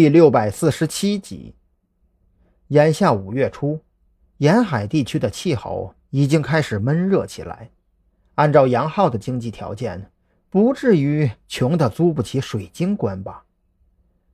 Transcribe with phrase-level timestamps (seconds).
[0.00, 1.56] 第六百四十七集。
[2.68, 3.80] 眼下五月初，
[4.36, 7.68] 沿海地区的气候已经开始闷热起来。
[8.36, 10.08] 按照杨浩的经济条件，
[10.50, 13.42] 不至于穷得租不起水晶棺吧？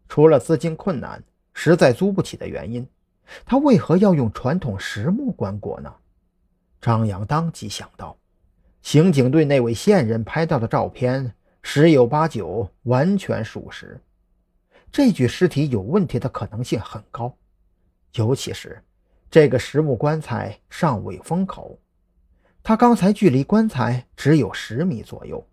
[0.06, 1.24] 除了资金困难，
[1.54, 2.86] 实在租不起的原因，
[3.46, 5.90] 他为何要用传统实木棺椁呢？
[6.78, 8.14] 张扬当即想到，
[8.82, 13.98] 刑警队那位线人拍到的照片十有八九完全属实，
[14.94, 17.36] 这具尸体有问题的可能性很高。
[18.12, 18.80] 尤其是
[19.28, 21.76] 这个实木棺材尚未封口，
[22.62, 25.44] 他刚才距离棺材只有十米左右，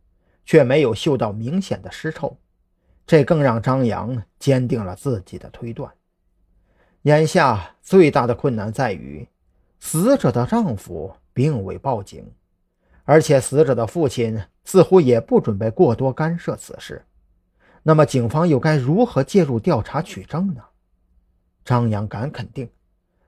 [0.45, 2.37] 却没有嗅到明显的尸臭，
[3.07, 5.91] 这更让张扬坚定了自己的推断。
[7.01, 9.27] 眼下最大的困难在于，
[9.79, 11.15] 死者的丈夫。
[11.33, 12.29] 并未报警，
[13.05, 17.05] 而且死者的父亲似乎也不准备过多干涉此事。
[17.83, 20.63] 那么，警方又该如何介入调查取证呢？
[21.65, 22.69] 张扬敢肯定，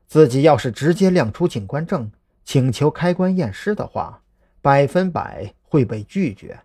[0.08, 2.12] 自己要是直接亮出警官证，
[2.44, 4.22] 请求开棺验尸的话，
[4.62, 6.60] 百分百会被拒绝，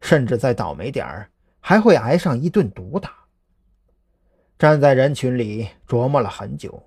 [0.00, 3.12] 甚至再倒霉点儿，还会挨上一顿毒打。
[4.58, 6.82] 站在人群里琢磨了很久，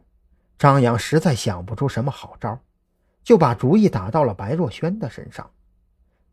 [0.58, 2.59] 张扬实在想不出什么好招。
[3.23, 5.50] 就把主意打到了白若萱的身上。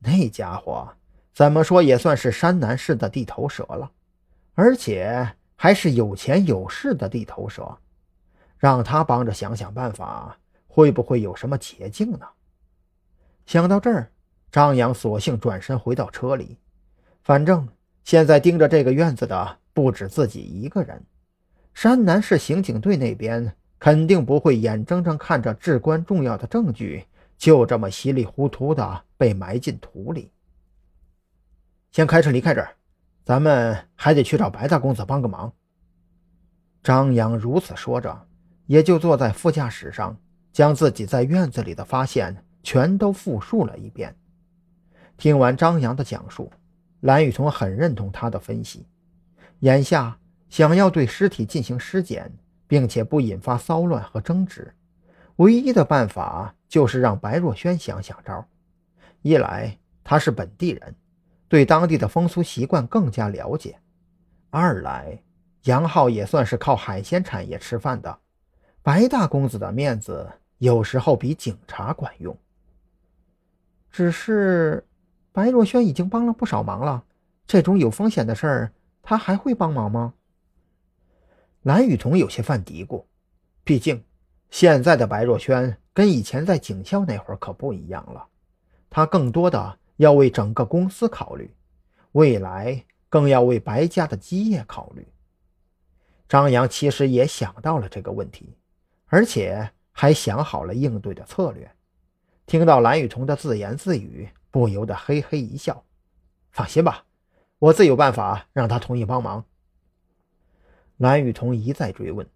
[0.01, 0.93] 那家伙
[1.33, 3.91] 怎么说也算是山南市的地头蛇了，
[4.55, 7.79] 而且还是有钱有势的地头蛇。
[8.59, 10.37] 让他帮着想想办法，
[10.67, 12.27] 会不会有什么捷径呢？
[13.47, 14.11] 想到这儿，
[14.53, 16.59] 张扬索性转身回到车里。
[17.23, 17.67] 反正
[18.05, 21.03] 现在盯着这个院子的不止自己一个人，
[21.73, 23.55] 山南市刑警队那边。
[23.83, 27.03] 肯定不会眼睁睁看着至关重要的证据
[27.39, 30.31] 就这么稀里糊涂的被埋进土里。
[31.91, 32.77] 先开车离开这儿，
[33.25, 35.53] 咱们还得去找白大公子帮个忙。
[36.83, 38.27] 张扬如此说着，
[38.67, 40.17] 也就坐在副驾驶上，
[40.53, 44.17] 将自己在院子里的发现全都复述了一遍。
[45.17, 46.53] 听完张扬的讲述，
[47.01, 48.87] 蓝雨桐很认同他的分析。
[49.61, 50.19] 眼下
[50.49, 52.33] 想要对尸体进行尸检。
[52.71, 54.73] 并且不引发骚乱和争执，
[55.39, 58.47] 唯一的办法就是让白若萱想想招。
[59.23, 60.95] 一来他是本地人，
[61.51, 63.73] 对当地的风俗习惯更加了解；
[64.51, 65.21] 二来
[65.65, 68.21] 杨浩也算是靠海鲜产业吃饭的，
[68.83, 72.39] 白大公子的面子有时候比警察管用。
[73.91, 74.87] 只是
[75.33, 77.03] 白若萱已经帮了不少忙了，
[77.49, 78.73] 这种有风险的事儿，
[79.03, 80.15] 他还会帮忙吗？
[81.63, 83.07] 蓝雨桐有些犯嘀咕，
[83.65, 84.05] 毕竟
[84.51, 88.29] 现在的白若萱跟以前在警校那会儿可不一样了，
[88.89, 91.55] 她更多的要为整个公司考虑，
[92.13, 95.07] 未来更要为白家的基业考虑。
[96.27, 98.57] 张扬其实也想到了这个问题，
[99.09, 101.71] 而且还想好了应对的策略。
[102.47, 105.85] 听到蓝雨桐的自言自语，不由得嘿嘿一笑
[106.51, 107.05] ：“放心吧，
[107.59, 109.45] 我自有办法让他同意帮忙。”
[110.97, 112.27] 蓝雨桐一再追问，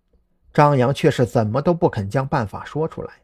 [0.53, 3.23] 张扬却是怎么都不肯将办法说出来，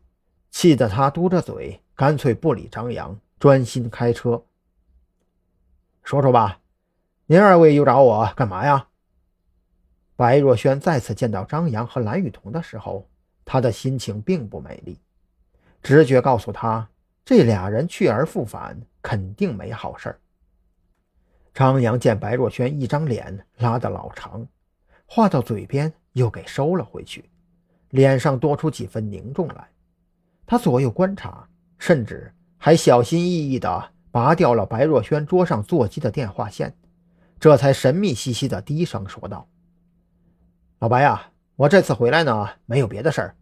[0.50, 4.44] 气得他嘟着嘴，干脆不理张扬，专心开车。
[6.02, 6.60] 说说吧，
[7.24, 8.88] 您二位又找我干嘛呀？
[10.14, 13.08] 白若萱再次见到张扬和蓝雨桐的时候，
[13.46, 15.00] 他的心情并不美丽，
[15.82, 16.86] 直觉告诉他，
[17.24, 20.20] 这俩人去而复返，肯定没好事
[21.54, 24.46] 张扬见白若萱一张脸拉得老长。
[25.06, 27.30] 话到嘴边又给收了回去，
[27.88, 29.66] 脸上多出几分凝重来。
[30.44, 32.30] 他左右观察，甚至
[32.62, 36.76] 还小心翼翼地拔掉了白若萱桌上座机的电话线，
[37.40, 39.48] 这才神秘兮兮地低声说道
[40.78, 43.34] ：“老白呀，我这次回来呢，没有别的事儿，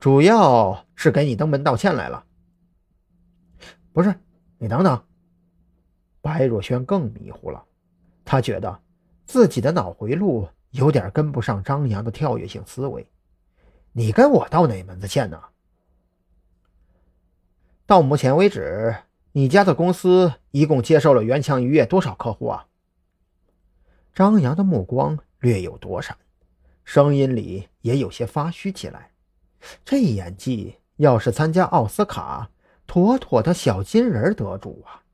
[0.00, 2.24] 主要是给你登门道歉来了。”
[3.92, 4.14] 不是，
[4.56, 5.02] 你等等。
[6.22, 7.62] 白若萱更迷糊了，
[8.24, 8.80] 她觉得
[9.26, 10.48] 自己的脑回路。
[10.72, 13.08] 有点跟不上张扬的跳跃性思维，
[13.92, 15.40] 你跟我道哪门子歉呢？
[17.86, 18.96] 到目前为止，
[19.30, 22.66] 你家的公司一共接受了元强渔业多少客户啊？
[24.12, 26.16] 张扬的目光略有躲闪，
[26.84, 29.12] 声音里也有些发虚起来。
[29.84, 32.50] 这演技要是参加奥斯卡，
[32.88, 35.05] 妥妥的小金人得主啊！